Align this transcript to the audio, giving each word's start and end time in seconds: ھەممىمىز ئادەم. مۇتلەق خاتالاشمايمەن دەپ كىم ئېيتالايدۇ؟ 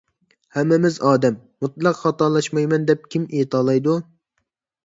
ھەممىمىز 0.55 0.95
ئادەم. 1.09 1.37
مۇتلەق 1.65 1.99
خاتالاشمايمەن 1.99 2.89
دەپ 2.91 3.07
كىم 3.17 3.29
ئېيتالايدۇ؟ 3.29 4.01